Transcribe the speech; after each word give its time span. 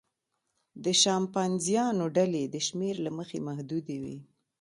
د 0.83 0.85
شامپانزیانو 1.01 2.05
ډلې 2.17 2.43
د 2.53 2.55
شمېر 2.67 2.95
له 3.05 3.11
مخې 3.17 3.37
محدودې 3.47 3.97
وي. 4.03 4.17